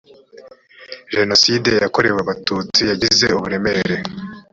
jenoside 1.15 1.69
yakorewe 1.83 2.19
abatutsi 2.21 2.81
yagize 2.91 3.25
uburemere 3.37 3.95